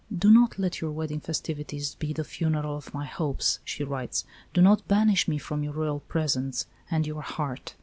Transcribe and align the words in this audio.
"Do 0.17 0.31
not 0.31 0.57
let 0.57 0.81
your 0.81 0.89
wedding 0.89 1.19
festivities 1.19 1.93
be 1.93 2.11
the 2.11 2.23
funeral 2.23 2.75
of 2.75 2.91
my 2.91 3.05
hopes," 3.05 3.59
she 3.63 3.83
writes. 3.83 4.25
"Do 4.51 4.59
not 4.59 4.87
banish 4.87 5.27
me 5.27 5.37
from 5.37 5.61
your 5.63 5.73
Royal 5.73 5.99
presence 5.99 6.65
and 6.89 7.05
your 7.05 7.21
heart. 7.21 7.75